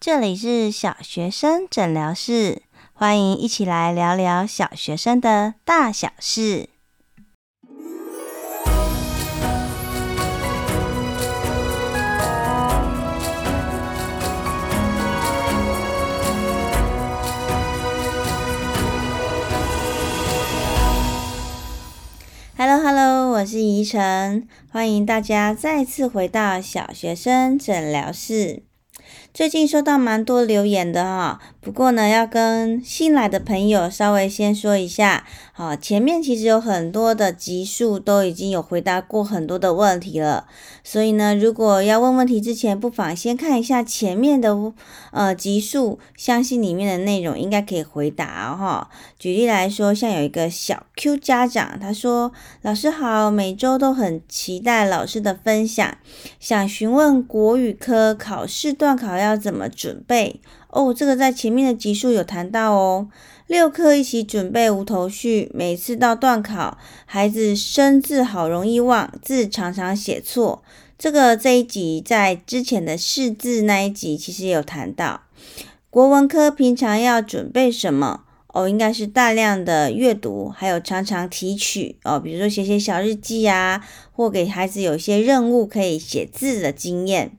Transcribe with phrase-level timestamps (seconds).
[0.00, 2.62] 这里是小学生诊疗室，
[2.92, 6.68] 欢迎一起来聊聊小学生的大小事。
[22.56, 28.67] Hello，Hello，我是怡晨，欢迎大家再次回到小学生诊疗室。
[29.38, 40.46] 最近收到蛮多留言的哈，不过呢，要跟新来的朋友稍微先说一下，好，前面其实有很多的集数都已经有回答过很多的问题了，
[40.82, 44.56] 所以呢，如果要问问题之前，不妨先看一下前面的
[45.12, 48.88] 呃集数，相信里面的内容应该可以回答哈。
[49.18, 52.32] 举例来说，像有一个小 Q 家长，他说
[52.62, 55.98] ：“老师好，每周都很期待老师的分享，
[56.40, 60.94] 想询问国语科考试段考。”要怎么准备哦？
[60.94, 63.08] 这个在前面的集数有谈到哦。
[63.46, 70.62] 六科一起准备无头绪，每次到段考，孩子生字好容易忘，字常常写错。
[70.98, 75.22] 这个这一集在之前的识字那一集其实有谈到。
[75.88, 78.24] 国文科平常要准备什么？
[78.48, 83.82] 哦，应该是大量的阅读，还有常常提取哦，比如说写写小日记啊，
[84.12, 87.32] 或给孩子有一些任务可以写字的经验。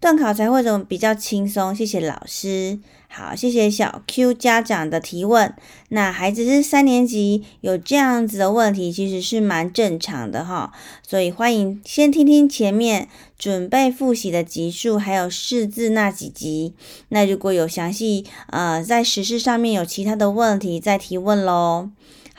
[0.00, 1.74] 段考才会怎么比较轻松？
[1.74, 2.78] 谢谢老师。
[3.08, 5.52] 好，谢谢小 Q 家长的提问。
[5.88, 10.72] 那孩子是三年级，有这样子的问题，其实是蛮正常的哈。
[11.02, 16.74] 所以欢迎先听听前面准备复习的集数，还有识字那几集。
[17.08, 21.90] 那如果有详细呃在实事上面有其他的问题，再提问喽。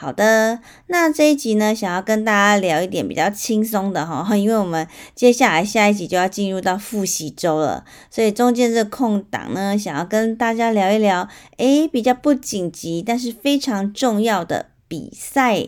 [0.01, 11.27] 好的，那这一集呢，想要跟大家聊一点比较轻松的哈， 因为我们接下来下一集就要进入到复习周了，所以中间这个空档呢，想要跟大家聊一聊，
[11.57, 15.67] 诶，比较不紧急，但是非常重要的比赛，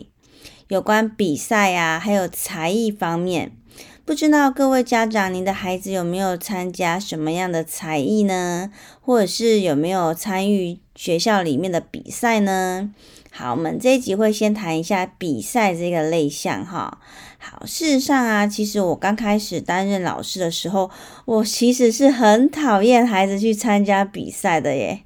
[0.69, 3.51] 有关比赛啊，还有才艺方面，
[4.05, 8.71] 不知道各位家长，您的孩子有没有参加什么样的才艺呢？
[9.01, 12.93] 或者是有没有参与学校里面的比赛呢？
[13.33, 16.99] 好，我们这一集会先谈一下比赛这个类项哈。
[17.37, 20.91] 好，事实上啊，其实我刚开始担任老师的时候，
[21.23, 25.03] 我其实是很讨厌孩子去参加比赛的耶，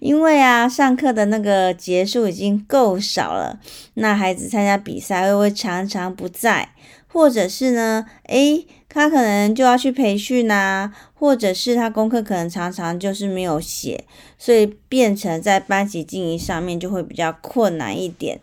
[0.00, 3.60] 因为啊，上课的那个节数已经够少了，
[3.94, 6.70] 那孩子参加比赛会不会常常不在？
[7.06, 14.04] 或者是呢，诶，他可能就要去培训呐，或者是他功课可能常常就是没有写，
[14.38, 18.40] 所以变成在班级经营上面就会比较困难一点。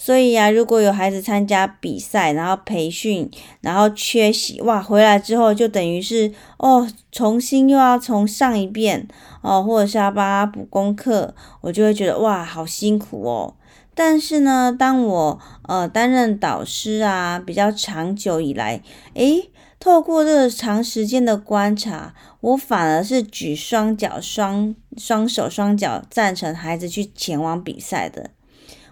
[0.00, 3.28] 所以呀，如果有孩子参加比赛，然后培训，
[3.60, 9.08] 然后缺席，哇，回来之后就等于是哦，重新又要从上一遍
[9.42, 13.54] 哦，或者是要帮他补功课，我就会觉得哇，好辛苦哦。
[13.92, 18.80] 但是呢，当我呃担任导师啊，比较长久以来，
[19.14, 19.50] 诶，
[19.80, 28.30] 透过这个长时间的观察，我反而是举双脚、双双手、双脚赞成孩子去前往比赛的。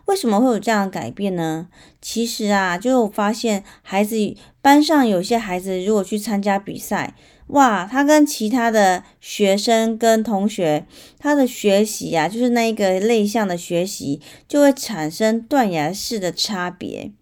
[0.05, 1.67] 为什么会有这样的改变呢？
[2.01, 4.17] 其实啊，就我发现孩子
[4.63, 7.15] 班上有些孩子如果去参加比赛。
[7.49, 10.85] 哇，他跟其他的学生跟同学，
[11.19, 17.13] 他的学习啊，就是那一个类项的学习，就会产生断崖式的差别。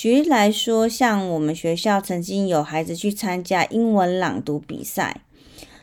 [0.00, 5.20] 举例来说，像我们学校曾经有孩子去参加英文朗读比赛，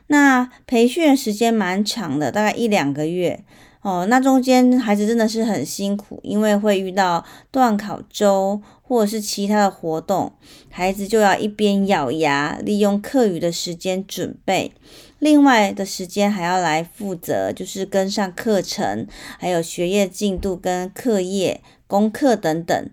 [0.08, 3.44] 那培训时间蛮长的，大概一两个月。
[3.82, 10.34] 哦，那中间孩子真的是很辛苦，因为会遇到段考周或者是其他的活动，
[10.72, 14.72] 孩子就要一边咬牙，利用课余的时间准备，
[15.20, 19.06] 另外的时间还要来负责，就是跟上课程，
[19.38, 22.90] 还有学业进度跟课业、功课等等。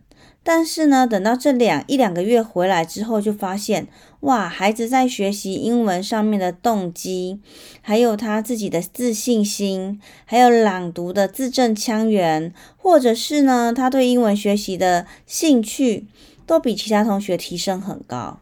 [0.46, 3.88] 但是呢，等到这两一两个月回来之后，就发现
[4.20, 7.40] 哇，孩子在学习英文上面的动机，
[7.80, 16.06] 还有他自己的自信心，还有朗读的字正腔圆，或者是呢，他对英文学习的兴趣，
[16.46, 18.38] 都比其他同学提升很高。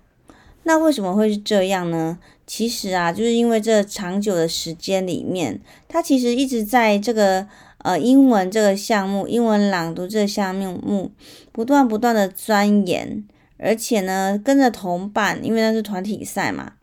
[0.64, 2.18] 那为什么会是这样呢？
[2.44, 7.46] 其实啊，就是因为这长久的时间里面，他其实一直在这个。
[7.82, 11.10] 呃，英文这个项目，英文朗读这个项目，
[11.50, 13.24] 不断不断的钻研，
[13.58, 16.74] 而且呢，跟着同伴，因为那是团体赛嘛，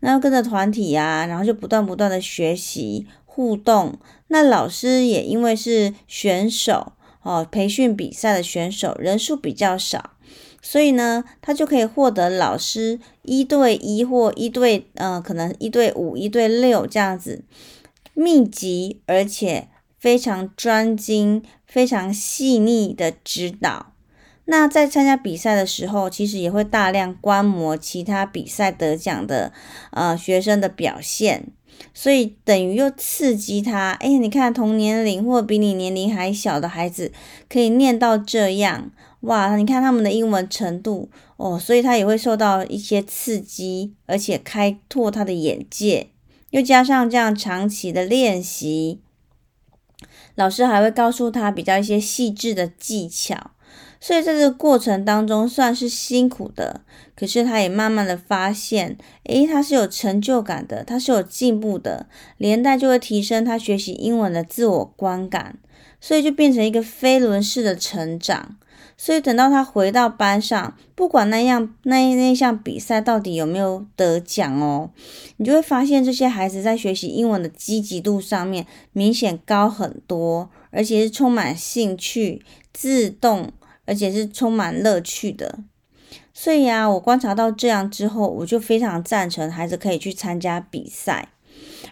[0.00, 3.98] 那跟着团体啊，然后就不断不断的学习互动。
[4.28, 10.10] 那老师也因为是选手哦，培训比赛的选手人数比较少，
[10.60, 17.44] 所以呢，他就可以获得老师一对一或一对，呃，可能一对五、一对六这样子。
[18.14, 19.68] 密集而且
[19.98, 23.92] 非常专精、非常细腻的指导。
[24.46, 29.52] 那在参加比赛的时候，其实也会大量观摩其他比赛得奖的
[29.90, 31.48] 呃学生的表现，
[31.92, 33.90] 所以等于又刺激他。
[34.00, 37.12] 哎，你看同年龄或比你年龄还小的孩子
[37.46, 38.90] 可以念到这样，
[39.20, 39.54] 哇！
[39.56, 46.06] 你看他们的英文程度哦，所以他也会受到一些刺激，而且开拓他的眼界。
[46.48, 49.02] 又加上这样长期的练习，
[50.34, 53.52] 老师还会告诉他比较一些细致的技巧。
[54.00, 56.82] 所以在这个过程当中算是辛苦的，
[57.16, 62.06] 可是他也慢慢的发现，诶，他是有成就感的，他是有进步的，
[62.36, 65.58] 连带就会提升他学习英文的自我观感，
[66.00, 68.56] 所以就变成一个飞轮式的成长。
[68.98, 74.90] 所以等到他回到班上，不管那样那那项比赛到底有没有得奖哦，
[75.38, 83.50] 你就会发现这些孩子在学习英文的积极度上面明显高很多，而且是充满兴趣、自动。
[83.90, 85.60] 而且是充满乐趣的，
[86.34, 91.28] 所以啊，我观察到这样之后，我就非常赞成孩子可以去参加比赛。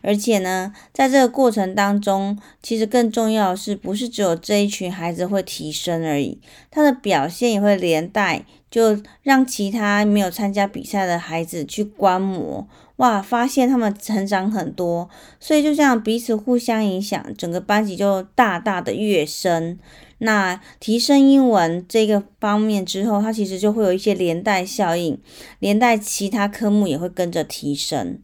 [0.02, 6.38] 而且呢，在这个过程当中，其实更重要的是，不是只有这一群孩子会提升而已，
[6.70, 12.66] 他的表现也会连带，就让其他没有参加比赛的孩子去观摩，
[12.96, 15.08] 哇，发现他们成长很多，
[15.40, 19.78] 所以就这样彼此互相影响，整个班级就大大的跃升。
[20.19, 25.20] 那提升英文这个方面之后，它其实就会有一些连带效应，
[25.58, 28.19] 连带其他科目也会跟着提升。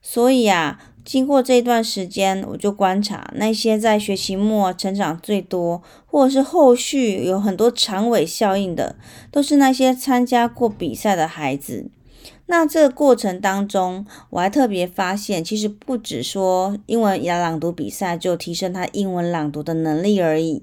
[0.00, 8.96] 所以啊，经过这段时间，我就观察那些在学期末成长最多，或者是后续有很多长尾效应的，
[9.30, 11.90] 都是那些参加过比赛的孩子。
[12.46, 20.62] 那这个过程当中，我还特别发现，其实不只说英文朗读比赛就提升他英文朗读的能力而已，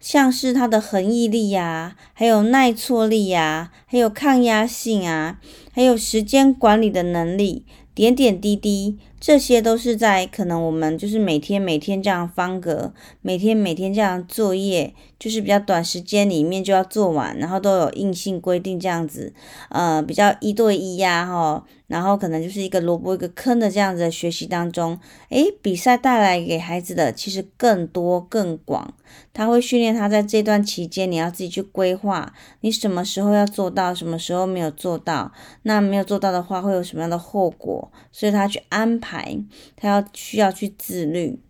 [0.00, 5.40] 像是他的恒毅力呀，还有耐挫力呀，还有抗压性啊，
[5.72, 7.64] 还有时间管理的能力。
[7.92, 19.34] 点点滴滴，这些都是在可能我们就是每天每天这样方格，每天每天这样作业，就是比较短时间里面就要做完，然后都有硬性规定这样子，
[19.68, 21.64] 呃，比较一对一呀，哈。
[21.86, 24.96] 然后可能就是一个萝卜一个坑的这样子的学习当中，
[25.30, 28.94] 诶，比赛带来给孩子的其实更多更广，
[29.32, 35.32] 他会训练他在这段期间你要自己去规划，你什么时候要做到，什么时候没有做到，
[35.62, 39.38] 那没有做到的话会有什么样的后果，所以他去安排，
[39.76, 41.42] 他要需要去自律。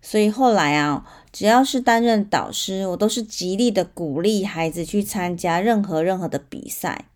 [0.00, 7.06] 所以后来啊，只要是担任导师，我都是极力的鼓励孩子去参加任何任何的比赛，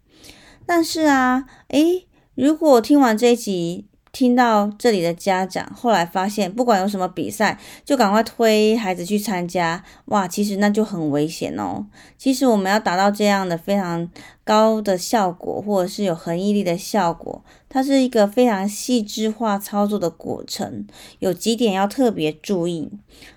[0.64, 2.06] 但是啊，诶。
[2.34, 11.84] 如果听完这一集，听到这里的家长后来发现，不管有什么比赛，就赶快推孩子去参加，哇，其实那就很危险哦。
[12.16, 14.08] 其实我们要达到这样的非常
[14.44, 20.86] 高的效果，或者是有恒毅力的效果，它是一个非常细致化操作的过程，
[21.18, 22.90] 有几点要特别注意。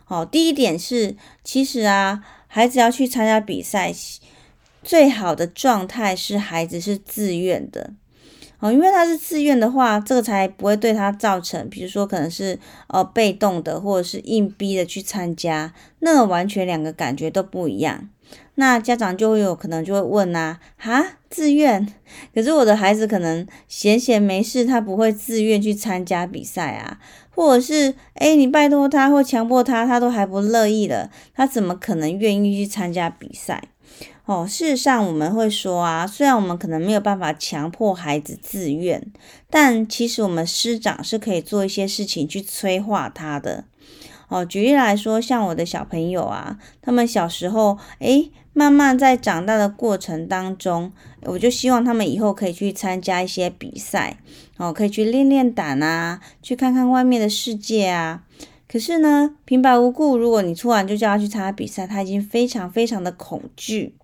[0.06, 3.94] 好，第一点是，其实啊，孩子要去参加比赛，
[4.84, 7.94] 最好的状态是孩子是自愿的。
[8.62, 18.08] 哦，因为他是自愿的话，这个才不会对他造成，比如说可能是呃被动的，或者是硬逼的去参加，那个完全两个感觉都不一样。
[18.56, 21.86] 那家长就会有可能就会问呐、啊，哈，自愿？
[22.36, 27.00] 可是我的孩子可能闲闲没事，他不会自愿去参加比赛啊，
[27.32, 33.64] 或者是诶你拜托他或强迫他，他都还不乐意了，他怎么可能愿意去参加比赛？
[34.26, 39.06] 哦，事实上我们会说啊，虽然我们可能没有办法强迫孩子自愿，
[39.50, 43.66] 但其实我们师长是可以做一些事情去催化他的。
[44.30, 50.94] 哦，举例来说，像我的小朋友啊，他们小时候，诶，慢慢在长大的过程当中，
[51.24, 54.20] 我就希望他们以后可以去参加一些比赛，
[54.56, 58.24] 哦，可以去练练胆啊，去看看外面的世界啊。
[58.72, 63.96] 可是呢，平白无故，如果你突然就叫他去参加比赛，他已经非常非常的恐惧。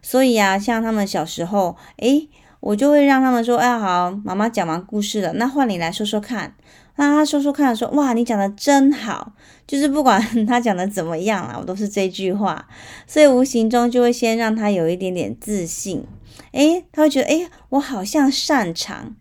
[0.00, 2.26] 所以啊，像他们小时候，诶，
[2.60, 6.54] 我就会让他们说，哎，好，妈妈讲完故事了，那换你来说说看。
[6.98, 9.32] 那他说说看，说，哇，你讲的真好，
[9.66, 12.66] 就是不管他讲的怎么样啦，我都是这句话。
[13.06, 16.06] 所以无形中就会先让他有一点点自信，
[16.52, 19.14] 诶，他会觉得，诶，我好像擅长。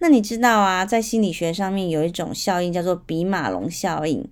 [0.00, 4.28] 那你知道啊，在心理学上面有一种效应叫做比马龙效应，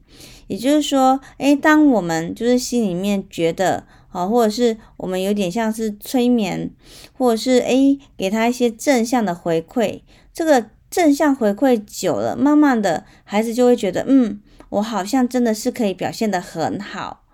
[0.49, 3.85] 也就是说，诶，当我们就是心里面觉得。
[4.11, 6.71] 好，或者是我们有点像是催眠，
[7.13, 10.01] 或者是诶，给他一些正向的回馈，
[10.33, 17.25] 这个正向回馈久了，慢慢的孩子就会觉得，嗯，我好像真的是可以表现得很好，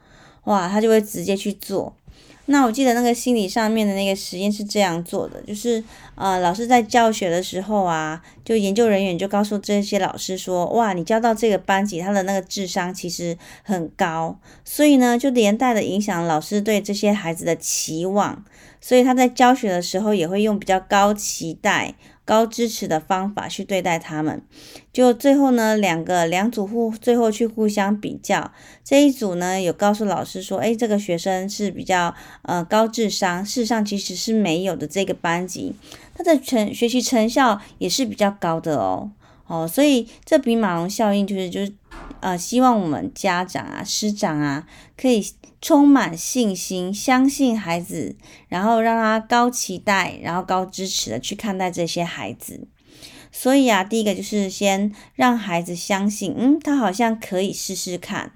[0.47, 1.95] 哇，他就会直接去做。
[2.47, 5.83] 那我记得那个心理上面的那个实验是这样做的，就是
[6.15, 18.45] 呃，老师在教学的时候啊，就研究人员就告诉这些老师说，哇，你教到这个班级，他的那个智商其实很高，所以呢，就连带的影响老师对这些孩子的期望，
[18.81, 21.95] 所以他在教学的时候也会用比较高期待。
[22.25, 24.43] 高支持的方法去对待他们，
[24.93, 28.53] 就最后呢，两个两组互最后去互相比较，
[28.83, 34.89] 这一组呢有告诉老师说，哎，这个学生是比较呃高智商，事实上其实是没有的。
[34.95, 35.75] 这个班级。
[36.15, 39.11] 他的成学习成效也是比较高的哦，
[39.47, 41.73] 哦，所以这比马龙效应就是就是
[42.21, 45.25] 呃希望我们家长啊师长啊可以。
[45.61, 48.17] 充满信心，相信孩子，
[48.49, 52.69] 然后让他高期待，然后高支持的去看待这些孩子。
[53.33, 58.33] 所以啊，第一个就是先让孩子相信，嗯，他好像可以试试看。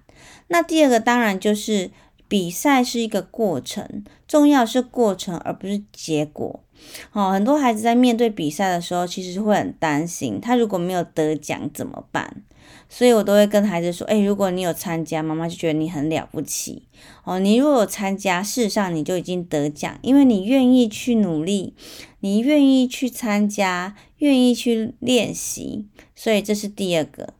[0.46, 1.90] 那第二个当然就是
[2.28, 6.64] 比赛是一个过程，重要是过程而不是结果。
[7.12, 12.42] 哦，很多孩子在面对比赛的时候，其实会很担心，他如果没有得奖怎么办？
[12.90, 16.84] 所以我都会跟孩子说，诶，如果你有参加，妈妈就觉得你很了不起
[17.24, 17.38] 哦。
[17.38, 21.74] 你如果有参加，事实上你就已经得奖，因为你愿意去努力，
[22.20, 27.34] 你愿意去参加，愿意去练习，所以这是第二个。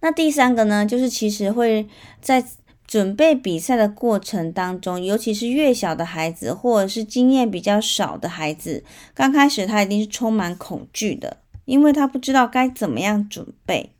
[0.00, 1.86] 那第三个呢，就是其实会
[2.20, 2.44] 在
[2.88, 8.82] 准备比赛的过程当中，尤其是越小的孩子，或者是经验比较少的孩子，
[9.14, 13.92] 刚开始他一定是充满恐惧的，因为他不知道该怎么样准备。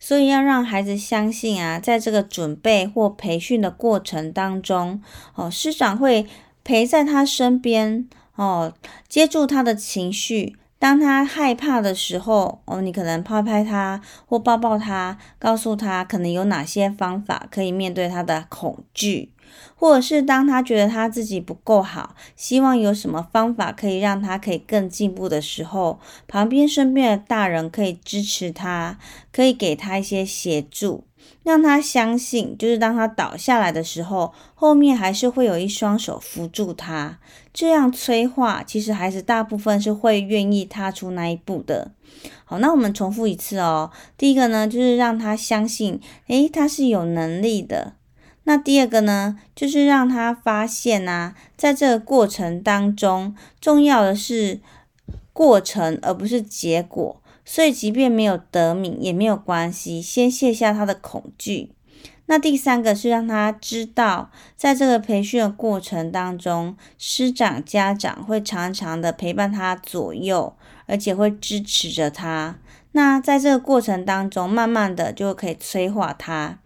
[0.00, 5.02] 所以要让孩子相信啊，在这个准备或培训的过程当中，
[5.34, 6.26] 哦，师长会
[6.64, 8.72] 陪在他身边，哦，
[9.08, 10.56] 接住他的情绪。
[10.78, 19.32] 当他害怕的时候，哦，你可能拍拍他或抱抱他，告诉他可能有哪些方法可以面对他的恐惧。
[19.74, 28.98] 或者是当他觉得他自己不够好，希望有什么方法可以让他可以更进步的时候，旁边身边的大人可以支持他，
[29.32, 31.04] 可以给他一些协助，
[31.42, 37.18] 让他相信，就是当他倒下来的时候，后面还是会有一双手扶住他。
[37.58, 41.90] 这样催化，其实孩子大部分是会愿意踏出那一步的。
[42.44, 43.90] 好，那我们重复一次哦。
[44.16, 45.98] 第一个呢，就是让他相信，
[46.28, 47.94] 诶，他是有能力的。
[48.44, 54.60] 那第二个呢，就是让他发现啊，在这个过程当中，重要的是
[55.32, 57.20] 过程，而不是结果。
[57.44, 61.72] 所以，即便没有得名也没有关系，先卸下他的恐惧。
[62.30, 70.54] 那第三个是让他知道，在这个培训的过程当中，师长、家长会常常的陪伴他左右，
[70.86, 72.56] 而且会支持着他。
[72.92, 76.58] 那在这个过程当中，慢慢的就可以催化他。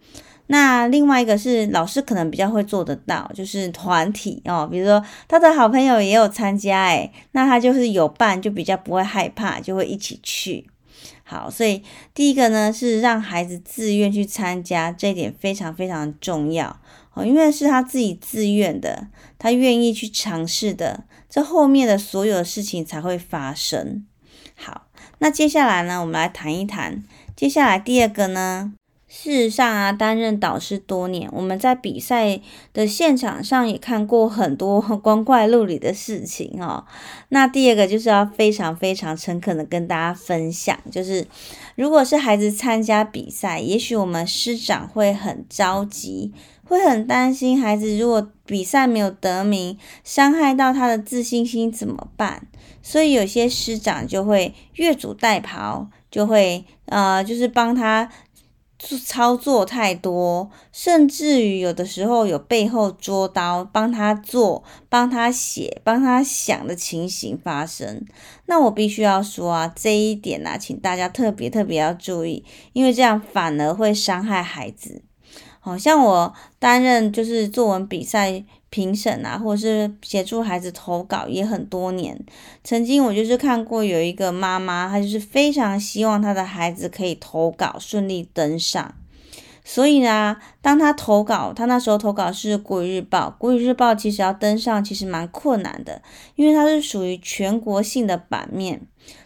[0.47, 10.67] 那另外一个是老师可能比较会做得到，就是团体哦，比如说他的好朋友也有参加，诶，那他就是有伴，就比较不会害怕，就会一起去。
[11.33, 11.81] 好，所以
[12.13, 16.79] 第一个呢是让孩子自愿去参加，这一点非常非常重要
[17.15, 19.07] 哦，因为是他自己自愿的，
[19.39, 24.05] 他愿意去尝试的，这后面的所有事情才会发生。
[24.53, 24.85] 好，
[25.17, 27.03] 那接下来呢，我们来谈一谈，
[27.35, 28.73] 接下来第二个呢。
[29.15, 32.41] 事实上啊，担任导师多年，我们在比赛
[32.73, 36.83] 的现场上也看过很多光怪陆离的事情哦。
[37.29, 41.27] 那第二个就是要非常非常诚恳的跟大家分享，就是
[41.75, 46.33] 如果是孩子参加比赛，也许我们师长会很着急，
[46.65, 52.47] 会很担心孩子如果比赛没有得名，伤害到他的自信心怎么办？
[52.81, 58.09] 所以有些师长就会越俎代庖，就会呃，就是帮他。
[59.03, 68.05] 操作太多，甚至于有的时候有背后捉刀，帮他做、帮他写、帮他想的情形发生。
[68.45, 75.03] 那我必须要说啊，这一点呢，请大家特别特别要注意，因为这样反而会伤害孩子。
[75.59, 78.43] 好像我担任就是作文比赛。
[78.73, 82.19] 评审啊，或者是协助孩子投稿也很多年。
[82.63, 88.95] 曾经我就是看过有一个妈妈，她就是非常希望她的孩子可以投稿顺利登上。
[89.63, 96.01] 所以呢，当她投稿，她那时候投稿是国语日报，国语日报其实要登上其实蛮困难的，
[96.35, 98.81] 因为它是属于全国性的版面。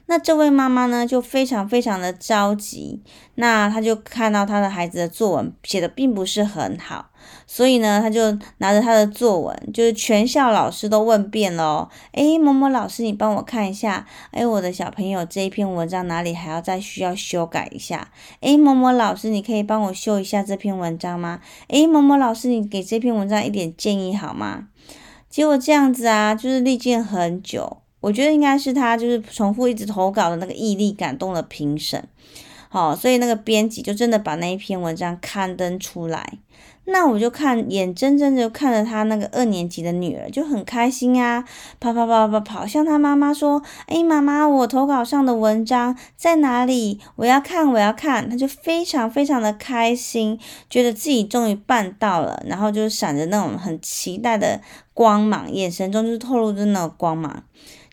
[0.10, 3.04] 那这位妈妈呢，就非常非常的着急。
[3.36, 7.10] 那她就看到她的孩子的作文写的并不是很好，
[7.46, 11.90] 所以呢，她就拿着她的作文，就是全校老师都问遍了哦。
[12.14, 14.08] 诶，某某老师，你帮我看一下。
[14.32, 18.10] 诶，我的小朋友这一篇文章哪里还要再需要修改一下？
[18.40, 21.42] 诶，某某老师，你可以帮我修一下这篇文章吗？
[21.68, 24.70] 诶，某某老师，你给这篇文章一点建议好吗？
[25.30, 27.80] 结果这样子啊，就是历经很久。
[28.08, 32.02] 我觉得应该是他就是重复一直投稿的那个毅力感动了评审，
[32.70, 36.38] 好，所以那个编辑就真的把那一篇文章刊登出来。
[36.86, 41.44] 那我就看眼睁睁的看着他那个二年级的女儿就很开心啊，
[41.82, 47.02] 跑跑跑跑跑，向他妈妈说：“哎，妈妈，我投稿上的文章在哪里？
[47.18, 54.62] 我要看，我要看。”他就非常非常的开心，觉得自己终于办到了，然后就闪着那种很期待的
[54.94, 57.44] 光芒，眼神中就是透露着那种光芒。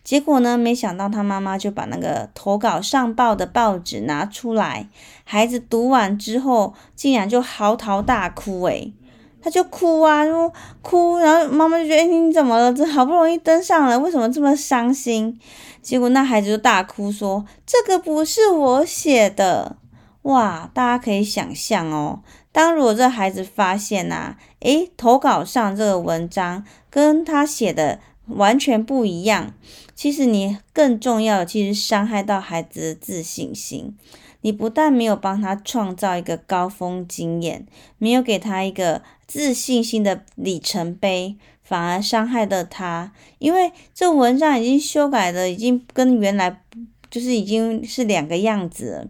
[0.05, 4.87] 结果呢，没想到他妈妈就把那个投稿上报的报纸拿出来，
[5.23, 8.93] 孩子读完之后，竟然就嚎啕大哭，诶，
[9.41, 12.71] 他就哭啊，就哭，然后妈妈就觉得，你怎么了？
[12.71, 15.39] 这好不容易登上了，为什么这么伤心？
[15.81, 19.77] 结果那孩子就大哭说：“这个不是我写的。”
[20.21, 22.21] 哇，大家可以想象哦，
[22.51, 29.53] 当如果这孩子发现呐，诶，投稿上这个文章跟他写的完全不一样。
[29.95, 33.97] 其实你更重要的，其实伤害到孩子的自信心。
[34.41, 37.65] 你不但没有帮他创造一个高峰经验，
[37.97, 43.13] 没有给他一个自信心的里程碑，反而伤害到他。
[43.39, 46.61] 因为这文章已经修改的，已经跟原来
[47.09, 49.07] 就是已经是两个样子了，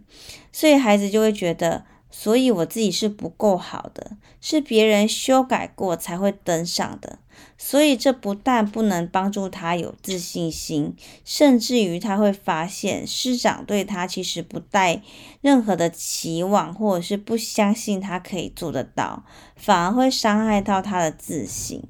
[0.53, 1.83] 所以孩子就会觉得。
[2.17, 7.19] 所以我自己是不够好的，是别人修改过才会登上的。
[7.57, 15.01] 所以这不但不能帮助他有自信心，甚至于他会发现师长对他其实不带
[15.41, 19.23] 任何的期望，或者是不相信他可以做得到，
[19.55, 21.83] 反而会伤害到他的自信。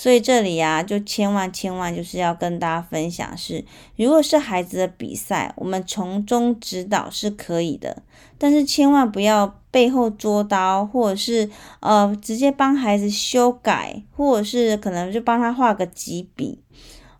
[0.00, 3.64] 所以这里啊，就千万千万就是要跟大家分享是，
[3.96, 8.04] 如果是孩子的比赛，我们从中指导是可以的，
[8.38, 11.50] 但是千万不要背后捉刀，或者是
[11.80, 16.60] 呃直接帮孩子修改，或者是可能就帮他画个几笔，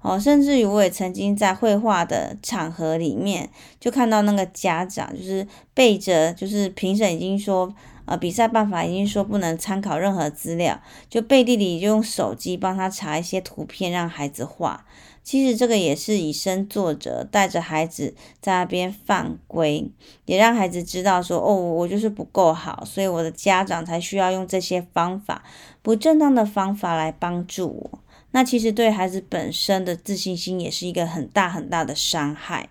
[0.01, 3.51] 哦，甚至于我也曾经在绘画的场合里面，
[3.81, 7.75] 就看到那个家长就是背着，就是评审已经说。
[8.09, 14.87] 呃，比赛办法已经说不能参考任何资料，就背地里就用手机帮他查一些图片让孩子画。
[15.23, 19.91] 其实这个也是以身作则，带着孩子在那边犯规，
[20.25, 25.45] 也让孩子知道说，哦，我就是不够好，所以我的家长才需要用这些方法，
[25.83, 27.99] 不正当的方法来帮助我。
[28.31, 32.71] 那其实对孩子本身的自信心也是一个很大很大的伤害。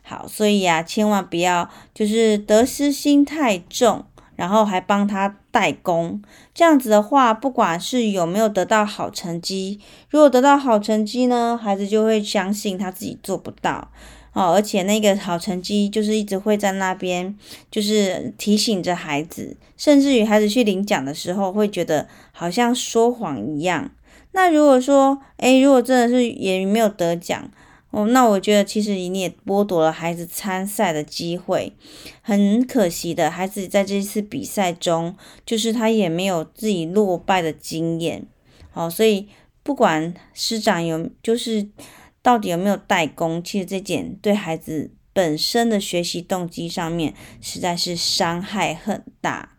[0.00, 4.06] 好，所以啊，千万不要就是得失心太重。
[4.36, 13.90] 然后还帮他代工，这样子的话，不管是有没有得到好成绩，如果得到好成绩呢，孩子就会相信他自己做不到
[14.32, 17.36] 哦，而且那个好成绩就是一直会在那边，
[17.70, 23.90] 就是提醒着孩子，甚至于孩子去领奖的时候，会觉得好像说谎一样。
[24.32, 27.50] 那如果说，诶，如果真的是也没有得奖。
[27.96, 31.72] 哦，那我觉得其实你也剥夺了孩子参赛的机会，
[32.22, 35.14] 很可惜的，孩子在这次比赛中，
[35.46, 38.26] 就是他也没有自己落败的经验。
[38.72, 39.28] 好，所以
[39.62, 41.68] 不管师长有，就是
[42.20, 49.56] 到底有没有代工，其实这点对孩子本身的学习动机上面，实在是伤害很大。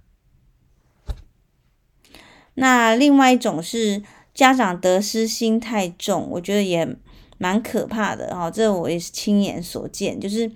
[2.55, 6.97] 那另外一种是家长得失心太重，我觉得也。
[7.37, 10.51] 蛮可怕的哈，这我也是亲眼所见，就是，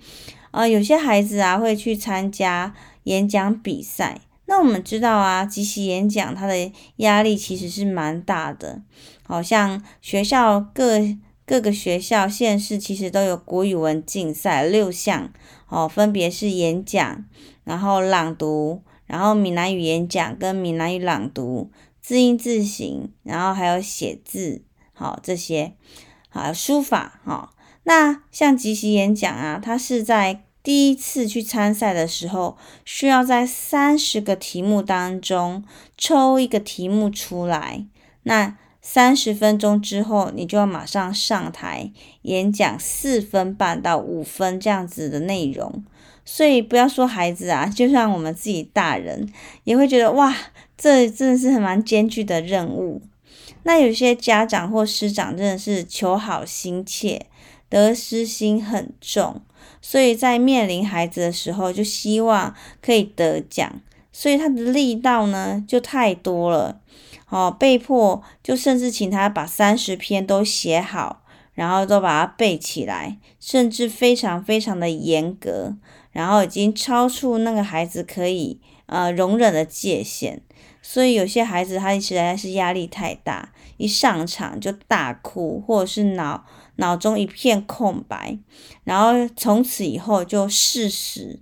[0.50, 4.20] 呃，有些孩子啊会去参加演讲比赛。
[4.46, 8.82] 那我们知道啊，即席演讲它的压力其实是蛮大的，
[9.22, 10.98] 好像学校各
[11.46, 15.32] 各个学校县市其实都有国语文竞赛六项，
[15.68, 17.24] 哦，分别是演讲，
[17.62, 24.62] 然后朗读，然后闽南语演讲跟闽南语朗读，字音字形，然后还有写字，
[24.92, 25.74] 好这些。
[26.30, 27.52] 啊，书法哈，
[27.84, 35.64] 那像即席演讲啊，他是在第一次去参赛的时候，需要在三十个题目当中
[35.96, 37.86] 抽一个题目出来，
[38.24, 45.84] 那三十分钟之后，你就要马上上台演讲四分半到五分这样子的内容。
[46.24, 49.28] 所以不要说孩子啊，就像我们自己大人
[49.64, 50.34] 也会觉得哇，
[50.76, 53.02] 这真的是很蛮艰巨的任务。
[53.62, 57.26] 那有些家长或师长真的是求好心切，
[57.68, 59.42] 得失心很重，
[59.80, 66.80] 所以在面临孩子的时候，就希望可以得奖，所以他的力道呢就太多了，
[67.28, 71.22] 哦，被迫就甚至请他把三十篇都写好，
[71.54, 75.76] 然后都把它背起来，甚至非常非常的严格，
[76.12, 80.42] 然后已经超出那个孩子可以呃容忍的界限。
[80.82, 86.44] 所以有些孩子他实在是压力太大，一上场就大哭，或者是脑
[86.76, 88.38] 脑中一片空白，
[88.84, 91.40] 然后从此以后就誓死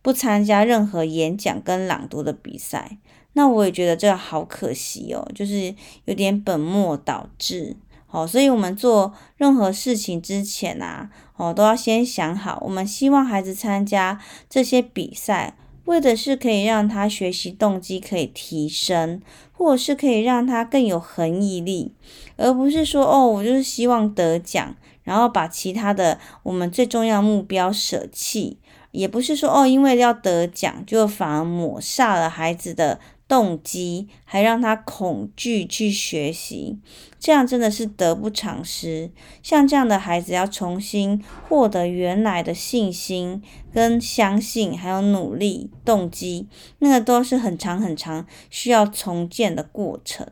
[0.00, 2.98] 不参加任何演讲跟朗读的比赛。
[3.32, 5.74] 那我也觉得这个好可惜哦，就是
[6.06, 7.76] 有点本末倒置。
[8.08, 14.18] 哦，所以我们做任何事情之前啊，哦都要先想好，我们希望孩子参加
[14.48, 15.54] 这些比赛。
[15.86, 19.20] 为的是可以让他学习动机可以提升，
[19.52, 21.92] 或者是可以让他更有恒毅力，
[22.36, 28.58] 而不是说哦，我就是希望得奖，然后把其他的我们最重要目标舍弃，
[28.90, 33.00] 也不是说哦，因为要得奖就反而抹煞了孩子的。
[33.28, 36.78] 动机还让他恐惧去学习，
[37.18, 39.10] 这样真的是得不偿失。
[39.42, 50.26] 像这样的孩子，要重新获得原来的信心、跟相信，还有努力动机，那个都是很长很长需要重建的过程。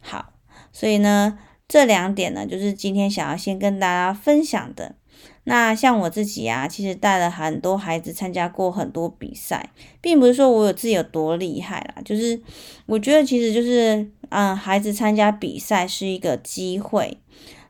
[0.00, 0.32] 好，
[0.72, 4.94] 所以呢，这两点呢，就是今天想要先跟大家分享的。
[5.48, 12.40] 那像我自己啊，其实带了很多孩子参加过很多比赛，并不是说我有自己有多厉害啦，就是
[12.86, 17.18] 我觉得其实就是，嗯，孩子参加比赛是一个机会。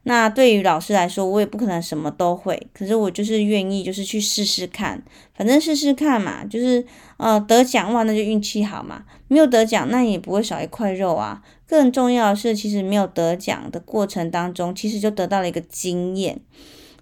[0.05, 5.03] 那对于老师来说，我也不可能什么都会，可是我就是愿意，就是去试试看，
[5.35, 6.83] 反正试试看嘛，就是
[7.19, 11.43] 呃得奖哇，那就运气好嘛；没有得奖，那也不会少一块肉啊。
[11.67, 16.41] 更重要的是，其实没有得奖的过程当中，其实就得到了一个经验。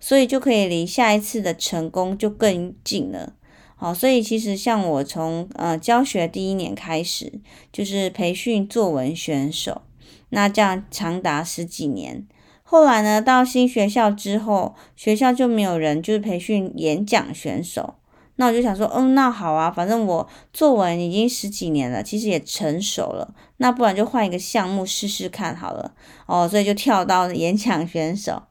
[0.04, 3.32] 所以就可以离下一次的成功就更近了。
[3.74, 7.40] 好，所以其实像我从呃教学第一年开始，
[7.72, 9.80] 就是培训作文选手，
[10.28, 12.26] 那这样长达十几年。
[12.62, 17.94] 后来呢，到新学校之后，学校就没有人就是培训演讲选手。
[18.36, 23.34] 那我就想说，嗯，那好啊，反正我作文已经十几年了，其实也成熟了。
[23.56, 25.94] 那不然就换一个项目试试看好了。
[26.26, 28.42] 哦，所以就跳到演讲选手。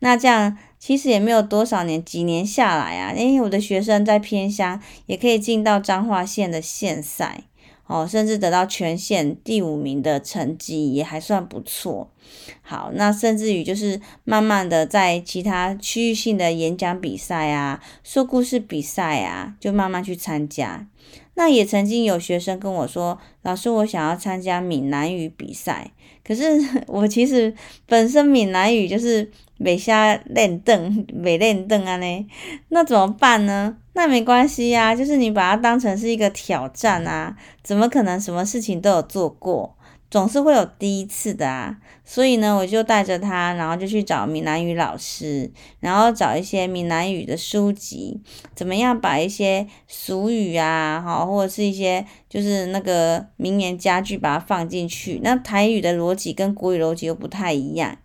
[0.00, 0.58] 那这样。
[0.86, 7.42] 其实也没有多少年，几年下来啊，诶，我的学生在偏乡也可以进到彰化县的县赛，
[7.88, 12.08] 哦，甚至得到全县第五名的成绩，也还算不错。
[12.62, 20.86] 好，那甚至于就是慢慢的在其他区域性的演讲比赛啊、说故事比赛啊，就慢慢去参加。
[21.34, 25.90] 那也曾经有学生跟我说：“老师，我想要参加闽南语比赛。”
[26.24, 26.44] 可是
[26.86, 27.52] 我其实
[27.86, 32.26] 本身闽南语就是没瞎练凳，没练凳啊呢，
[32.68, 33.76] 那怎么办呢？
[33.94, 39.74] 那没关系呀，就是你把它当成是一个挑战啊，怎么可能什么事情都有做过？
[40.08, 48.20] 总是会有第一次的啊，所以呢，我就带着他，然后就去找闽南语老师，然后找一些闽南语的书籍，
[48.54, 55.20] 怎么样把一些俗语啊，好，或者是一些就是那个名言佳句把它放进去。
[55.24, 57.98] 那台语的逻辑跟国语逻辑又不太一样，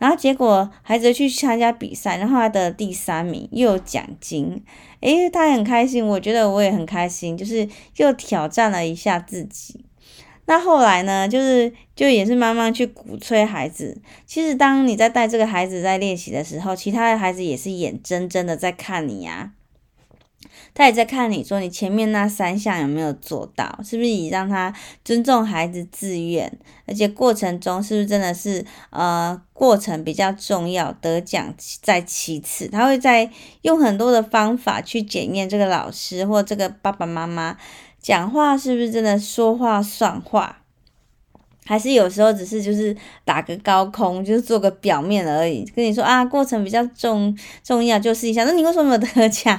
[0.00, 4.64] 然后结果孩子去参加比赛，然后他得第三名，又有奖金，
[5.00, 9.84] 诶，他很开心，我觉得我也很开心，就是又挑战了一下自己。
[10.46, 14.00] 那后来呢，就是就也是慢慢去鼓吹孩子。
[14.26, 19.52] 其实当你在带这个孩子在练习的时候，其他的孩子也是眼睁睁的在看你呀。
[20.80, 26.50] 他也在看你说你前面那三项有没有做到，是不是以让他尊重孩子自愿，
[26.86, 32.66] 而且过程中是不是真的是呃过程比较重要，得奖在其次。
[32.68, 37.58] 他会在用很多的方法去检验这个老师或这个爸爸妈妈。
[38.00, 40.59] 讲话是不是真的说话算话？
[41.70, 45.64] 还是有时候只是就是打个高空，就是做个表面而已。
[45.72, 48.42] 跟你说啊，过程比较重重要，就试一下。
[48.42, 49.56] 那你为什么没有得奖？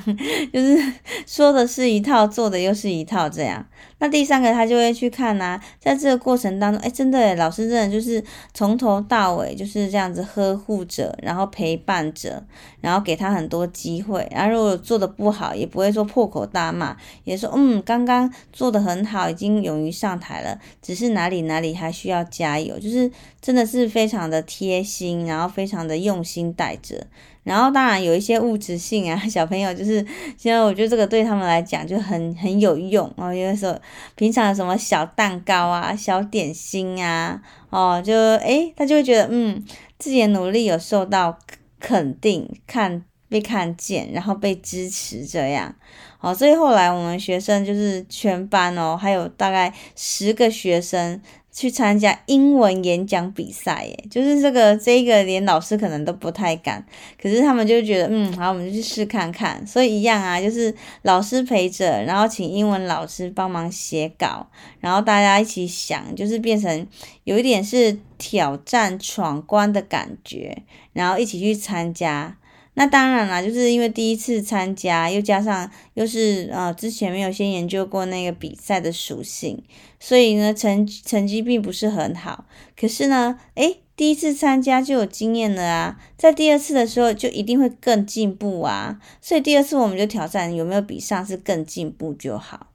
[0.51, 0.77] 就是
[1.25, 3.65] 说的是一套，做的又是一套，这样。
[3.99, 8.21] 那第三个他就会去看呐、在这个过程当中，哎，真的，老师真的就是
[8.53, 12.43] 从头到尾就是这样子呵护着，然后陪伴着，
[12.81, 14.27] 然后给他很多机会。
[14.31, 23.09] 然后如果做的不好，也不会说破口大骂，也说嗯，刚刚做的很好，已经勇于上台了，只是哪里哪里还需要加油，就是
[23.39, 27.05] 真的是非常的贴心，然后非常的用心带着，
[27.43, 30.03] 然后当然有一些物质性啊， 小朋友就是
[30.35, 33.79] 现在我觉得这个对他们来讲就很很有用哦，有的时候
[34.15, 39.63] 平常什么小蛋糕啊、小点心啊，哦，就诶他就会觉得嗯，
[39.99, 41.37] 自己的努力有受到
[41.79, 45.75] 肯定、看被看见，然后被支持这样。
[46.17, 51.19] 好，所以后来我们学生就是全班哦，还有大概十个学生。
[51.51, 56.83] 去参加英文演讲比赛，耶，就是这个这个连老师可能都不太敢，
[57.21, 59.65] 可是他们就觉得，嗯，好，我们就去试看看。
[59.67, 64.47] 所以一样啊，就是老师陪着，然后请英文老师帮忙写稿，
[64.79, 66.87] 然后大家一起想，就是变成
[67.25, 72.37] 有一点是挑战闯关的感觉，然后一起去参加。
[72.73, 79.61] 那当然啦，就是因为第一次参加，又加上又是呃之前没有先研究过那个比赛的属性，
[79.99, 82.45] 所以呢成成绩并不是很好。
[82.79, 88.99] 可是呢，诶，第一次参加就有经验了啊，在第二次的时候就一定会更进步啊。
[89.21, 92.67] 所以第二次我们就挑战有没有比上次更进步就好。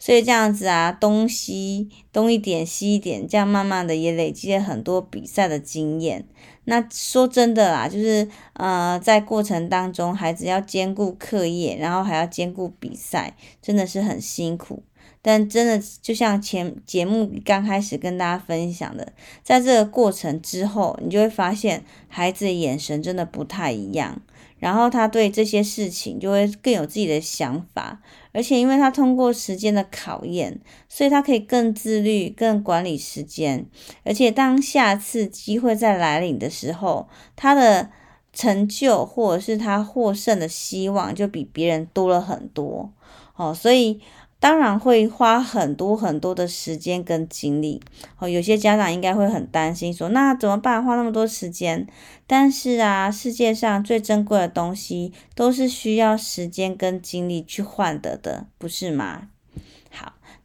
[0.00, 6.26] 所以这样子啊，东西东一点西一点，这样慢慢的也累积了很多比赛的经验。
[6.64, 14.82] 那说真的啦，就是呃，在过程当中，孩子要兼顾课业，然后还要兼顾比赛，真的是很辛苦。
[15.20, 24.20] 但真的就像前节目刚开始跟大家分享的，在这个过程之后，你就会发现孩子的眼神真的不太一样。
[24.58, 28.00] 然后他对这些事情就会更有自己的想法，
[28.34, 33.64] 而且因为他通过时间的考验，所以他可以更自律、更管理时间。
[34.04, 37.88] 而且当下次机会再来临的时候，他的
[38.32, 42.92] 成就或者是他获胜的希望就比别人多了很多。
[43.36, 44.00] 哦，所以。
[44.44, 47.80] 当然会花很多很多的时间跟精力，
[48.18, 50.84] 哦，有些家长应该会很担心，说那怎么办？
[50.84, 51.86] 花那么多时间，
[52.26, 59.28] 但是啊，世界上最珍贵的东西都是需要时间跟精力去换得的，不是吗？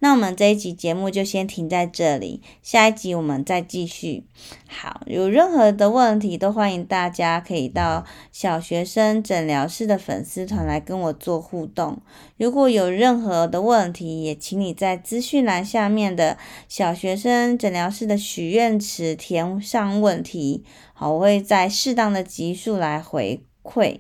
[0.02, 4.24] 那我们这一集节目就先停在这里，下一集我们再继续。
[4.68, 12.02] 好，有任何的问题都欢迎大家可以到小学生诊疗室的粉丝团来跟我做互动。
[12.38, 16.38] 如果有任何的问题，也请你在资讯栏下面的
[16.70, 24.00] 小学生诊疗室的许愿池填上问题，好，我会在适当的集数来回馈。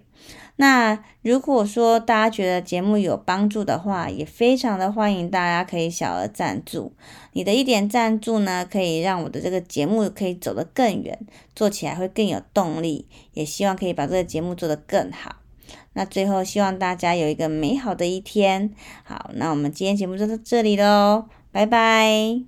[0.61, 6.91] 那如果说大家觉得节目有帮助的话，也非常的欢迎大家可以小额赞助。
[7.31, 11.17] 你的一点赞助呢，可以让我的这个节目可以走得更远，
[11.55, 13.07] 做起来会更有动力。
[13.31, 15.37] 也希望可以把这个节目做得更好。
[15.93, 18.73] 那最后希望大家有一个美好的一天。
[19.05, 22.43] 好，那我们今天节目就到这里喽，拜拜。